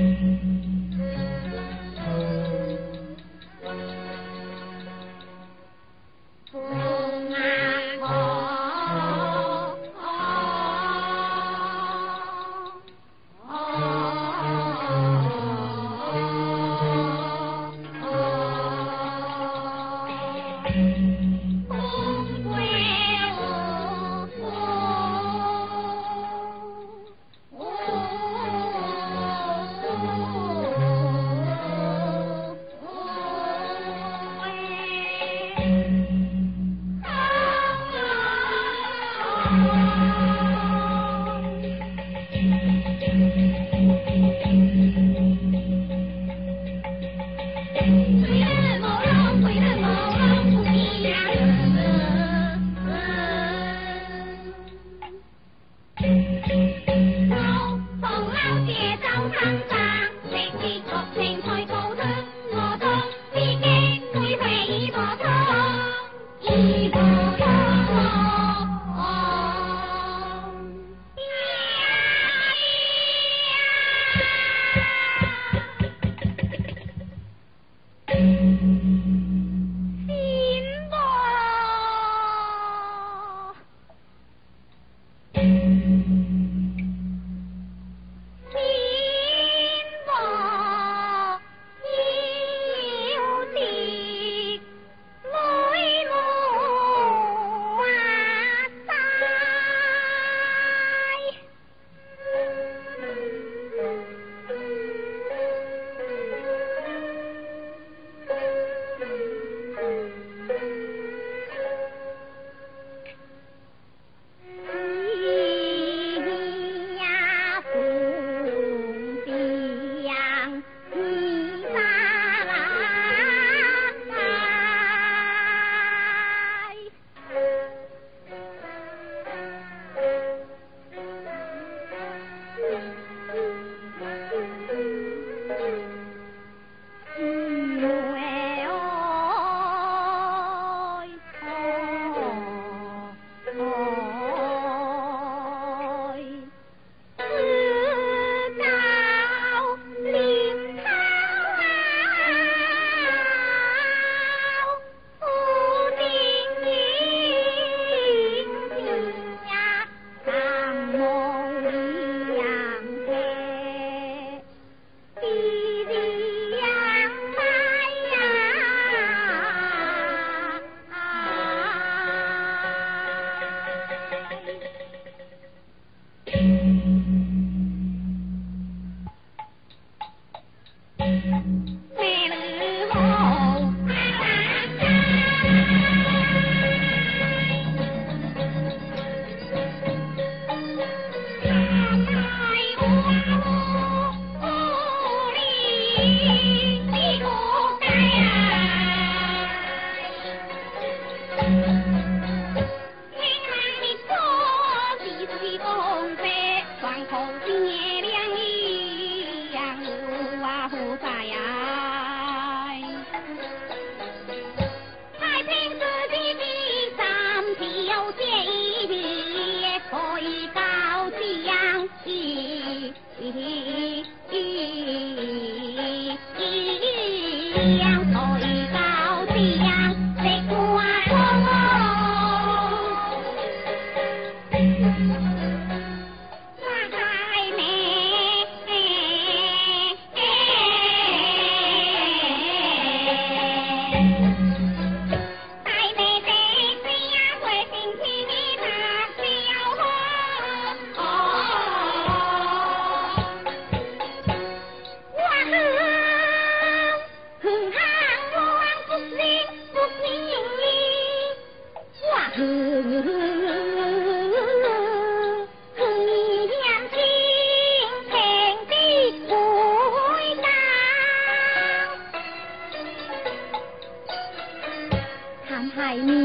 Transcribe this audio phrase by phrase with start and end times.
[0.00, 0.49] Thank you.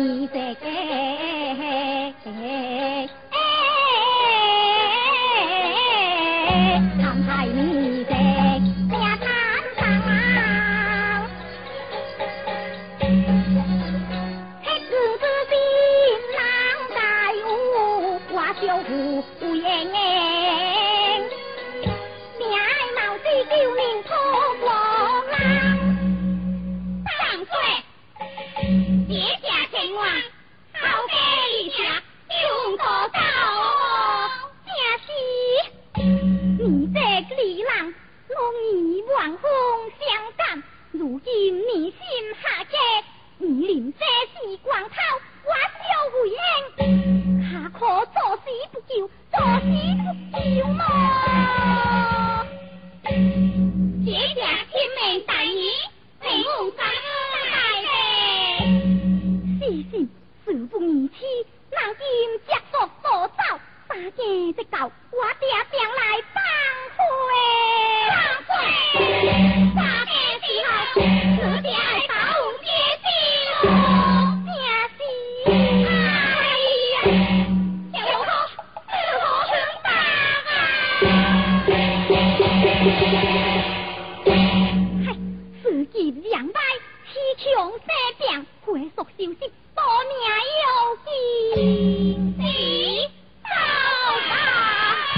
[0.00, 0.80] 你在干？
[48.50, 49.66] 死不久，早死
[50.32, 50.84] 不久嘛。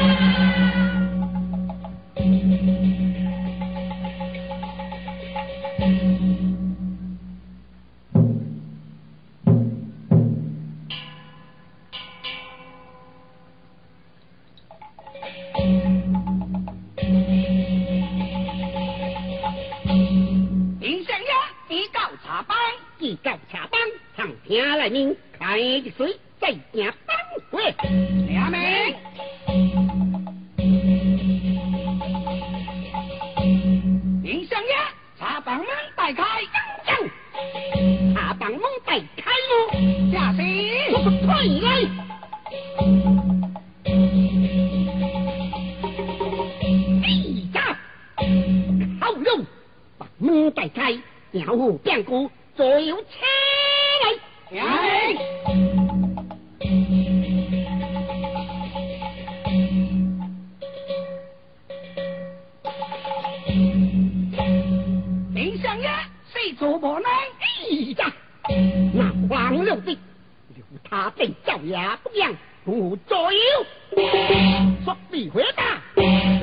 [0.00, 0.49] Thank you.
[50.50, 50.98] 大开，
[51.30, 53.04] 然后变故，左右车
[54.02, 54.60] 来。
[54.60, 55.14] 哎，
[65.32, 65.88] 林香月
[66.32, 67.08] 是傻呢？
[67.38, 67.46] 哎
[67.96, 68.12] 呀，
[68.92, 69.96] 那黄六的，
[70.54, 73.38] 留他在叫也不行，我左右
[74.84, 75.80] 说你回答，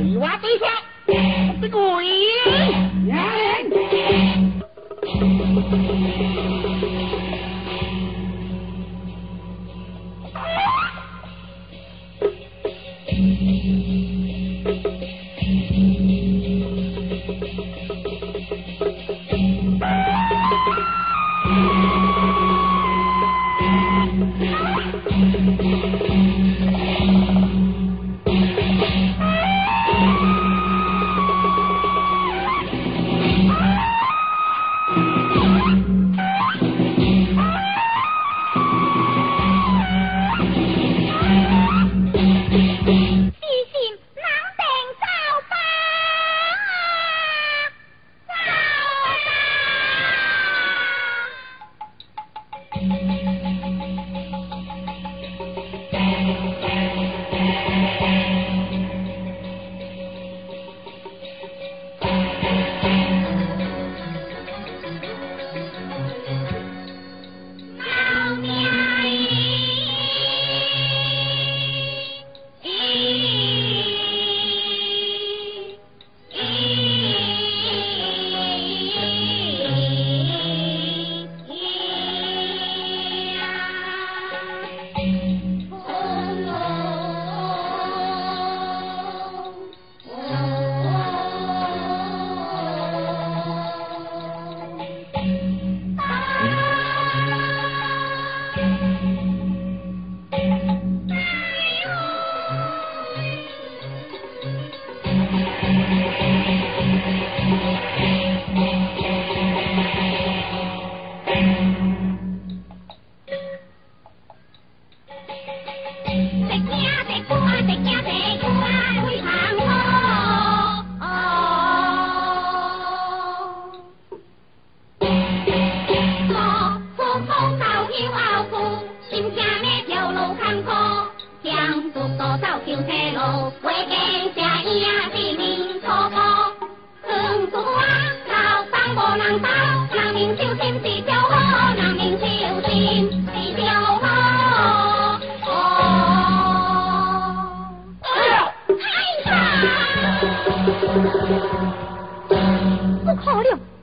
[0.00, 0.68] 你话对说。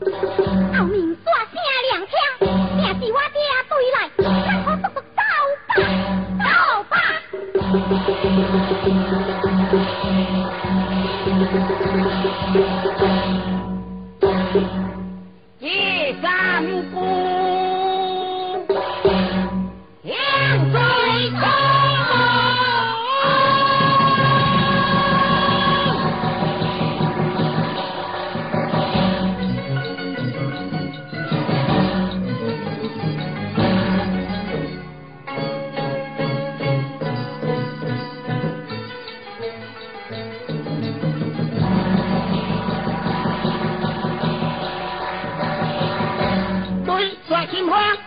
[0.00, 1.29] 逃命，好。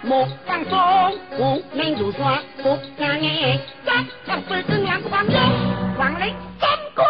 [0.00, 5.40] 莫放松，不能如山不敢言，咱要对阵两方勇，
[5.98, 7.04] 王雷真功，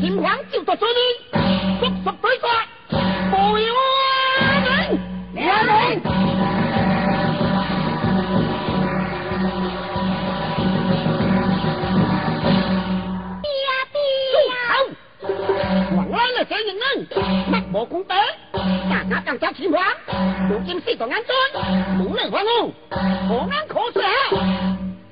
[0.00, 1.00] 秦皇就做主力，
[1.80, 2.50] 不速对抓，
[3.30, 3.74] 不由
[4.64, 4.98] 人，
[5.34, 6.02] 两人。
[13.54, 13.68] 呀
[14.48, 14.70] 呀，好，
[15.96, 16.76] 王安的神人，
[17.50, 18.04] 那魔功。
[19.36, 19.52] Chắc
[20.50, 21.22] 如今死 hoang, 还
[23.28, 23.46] 我
[23.92, 24.06] trang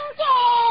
[0.00, 0.69] bố lại.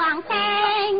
[0.00, 0.32] วางแส
[0.88, 0.90] ง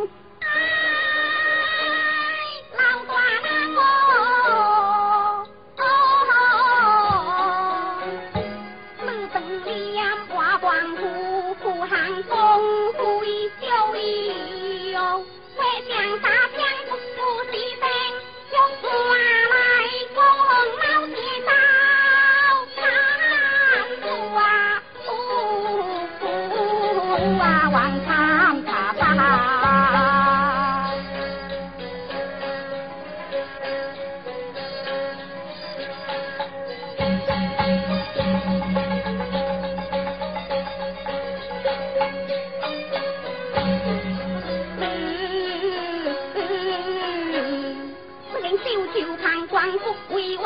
[50.09, 50.37] Quy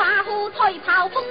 [0.51, 1.23] 吹炮风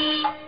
[0.00, 0.39] Thank you.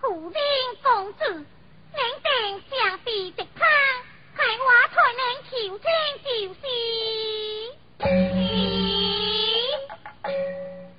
[0.00, 0.40] 苦兵
[0.82, 2.28] 公子，名正
[2.70, 3.60] 相非，直攀
[4.36, 5.86] 系我台名乔青
[6.22, 6.64] 赵四。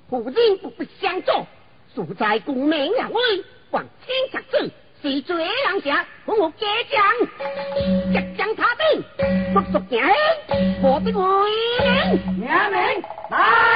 [0.10, 1.48] 苦兵不必相左，
[1.94, 6.06] 素才共名呀威，望天执子，是最狼下？
[6.26, 7.04] 和我结将，
[8.12, 9.04] 结将他兵，
[9.54, 10.02] 不作行
[10.82, 11.24] 我，破敌威
[12.38, 12.48] 名，
[13.30, 13.67] 来。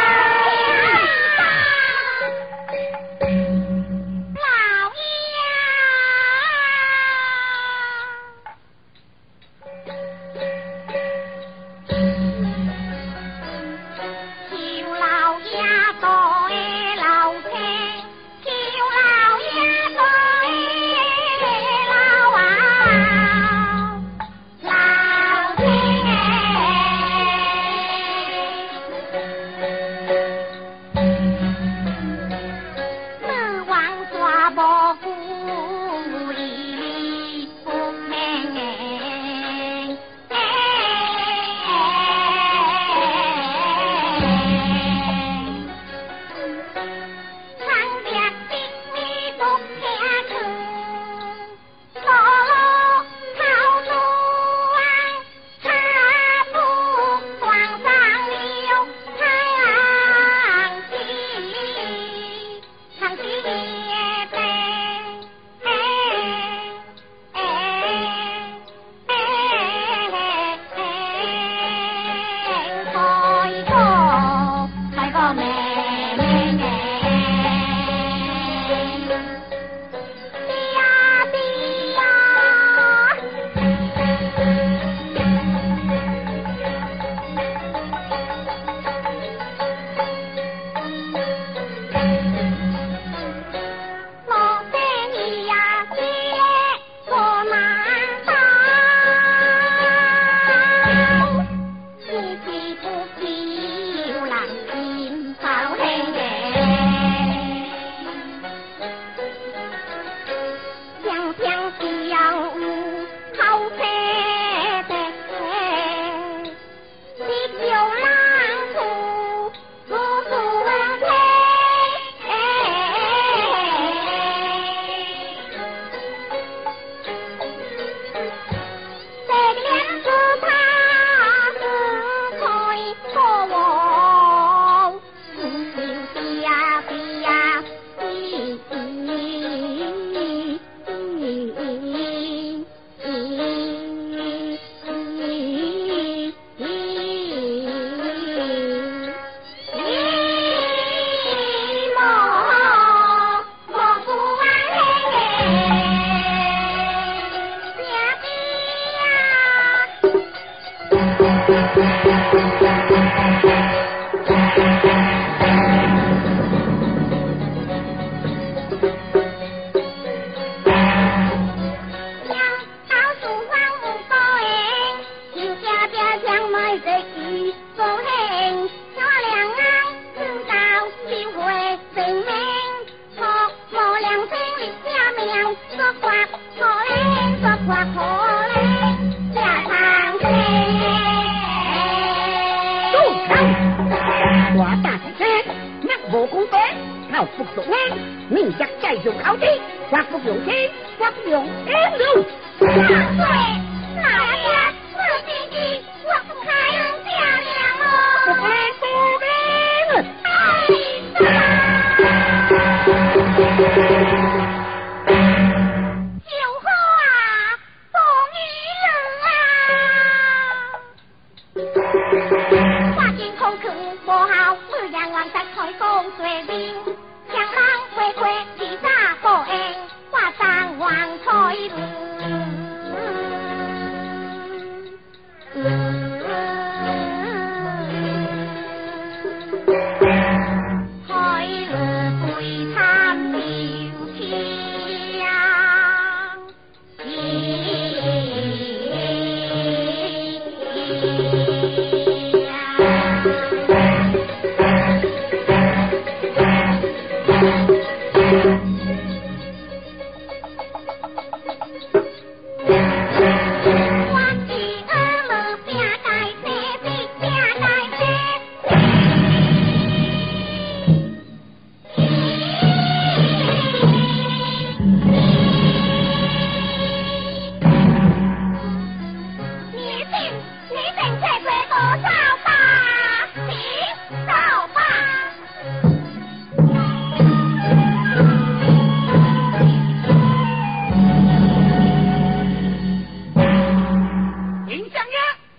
[202.13, 203.20] Go!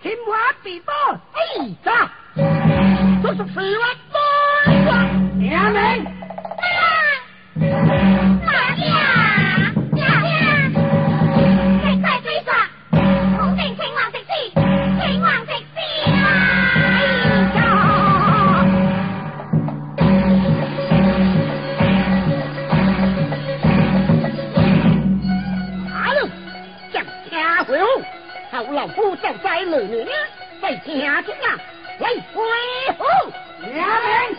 [0.03, 1.21] Him what people?
[1.33, 2.11] Hey, stop!
[3.23, 4.02] Look, Free what?
[28.83, 30.09] 老夫正在努力练
[30.61, 31.57] 再加点呐
[32.01, 33.05] 来喂吼！
[33.79, 34.37] 呀嘞